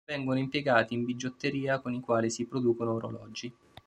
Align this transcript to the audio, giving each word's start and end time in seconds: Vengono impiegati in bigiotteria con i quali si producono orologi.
Vengono 0.03 0.39
impiegati 0.39 0.95
in 0.95 1.05
bigiotteria 1.05 1.79
con 1.79 1.93
i 1.93 1.99
quali 1.99 2.31
si 2.31 2.47
producono 2.47 2.93
orologi. 2.93 3.53